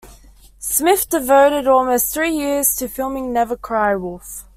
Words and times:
Smith 0.57 1.07
devoted 1.09 1.67
almost 1.67 2.11
three 2.11 2.35
years 2.35 2.75
to 2.75 2.87
filming 2.87 3.31
Never 3.31 3.55
Cry 3.55 3.93
Wolf. 3.93 4.45